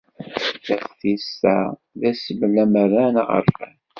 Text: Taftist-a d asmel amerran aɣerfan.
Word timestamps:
Taftist-a 0.65 1.55
d 1.99 2.01
asmel 2.09 2.55
amerran 2.63 3.15
aɣerfan. 3.21 3.75